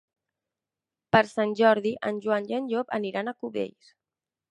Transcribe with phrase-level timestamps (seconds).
[1.15, 3.93] Per Sant Jordi en Joan i en Llop aniran a Cubells.